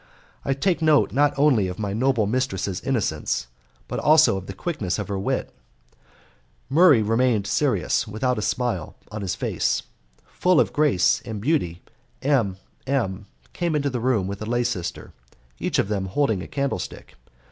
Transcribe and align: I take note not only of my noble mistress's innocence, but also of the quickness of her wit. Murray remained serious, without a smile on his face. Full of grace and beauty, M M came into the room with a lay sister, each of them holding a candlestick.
I 0.43 0.55
take 0.55 0.81
note 0.81 1.11
not 1.11 1.31
only 1.37 1.67
of 1.67 1.77
my 1.77 1.93
noble 1.93 2.25
mistress's 2.25 2.81
innocence, 2.81 3.45
but 3.87 3.99
also 3.99 4.35
of 4.35 4.47
the 4.47 4.53
quickness 4.53 4.97
of 4.97 5.09
her 5.09 5.19
wit. 5.19 5.55
Murray 6.69 7.03
remained 7.03 7.45
serious, 7.45 8.07
without 8.07 8.39
a 8.39 8.41
smile 8.41 8.95
on 9.11 9.21
his 9.21 9.35
face. 9.35 9.83
Full 10.25 10.59
of 10.59 10.73
grace 10.73 11.21
and 11.23 11.39
beauty, 11.39 11.83
M 12.23 12.57
M 12.87 13.27
came 13.53 13.75
into 13.75 13.91
the 13.91 13.99
room 13.99 14.25
with 14.25 14.41
a 14.41 14.45
lay 14.47 14.63
sister, 14.63 15.13
each 15.59 15.77
of 15.77 15.87
them 15.87 16.05
holding 16.07 16.41
a 16.41 16.47
candlestick. 16.47 17.13